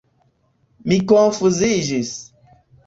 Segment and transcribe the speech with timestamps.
[0.91, 2.17] Mi konfuziĝis.